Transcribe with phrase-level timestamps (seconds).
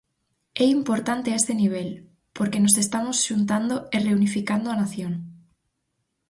[0.63, 1.89] É importante a ese nivel,
[2.35, 5.13] porque nos estamos xuntando e reunificando a Nación.